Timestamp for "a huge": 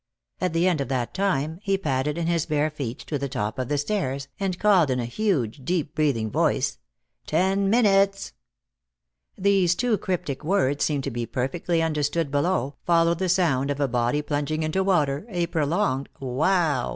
4.99-5.63